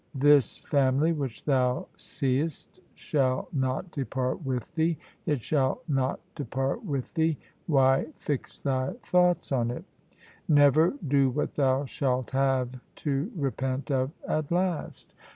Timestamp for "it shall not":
5.27-6.19